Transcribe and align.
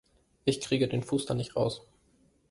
Ich 0.45 0.61
kriege 0.61 0.87
den 0.87 1.03
Fuß 1.03 1.27
da 1.27 1.35
nicht 1.35 1.55
raus! 1.55 1.85